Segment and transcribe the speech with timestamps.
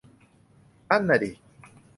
[0.89, 1.31] นั่นน่ะดิ